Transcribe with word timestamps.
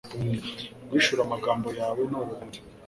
Guhishura 0.87 1.21
amagambo 1.23 1.67
yawe 1.79 2.01
ni 2.09 2.15
urumuri 2.19 2.59